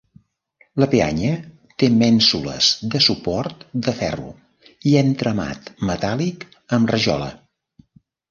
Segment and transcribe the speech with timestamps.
[0.83, 1.33] La peanya
[1.81, 4.33] té mènsules de suport de ferro
[4.93, 6.47] i entramat metàl·lic
[6.79, 7.29] amb rajola.